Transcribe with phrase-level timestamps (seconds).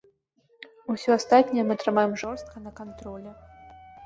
[0.93, 3.31] Усё астатняе мы трымаем жорстка на кантролі.